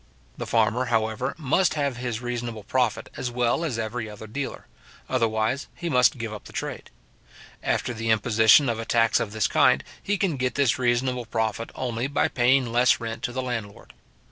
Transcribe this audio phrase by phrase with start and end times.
[0.35, 4.65] The farmer, however, must have his reasonable profit as well as every other dealer,
[5.07, 6.89] otherwise he must give up the trade.
[7.61, 11.69] After the imposition of a tax of this kind, he can get this reasonable profit
[11.75, 13.93] only by paying less rent to the landlord.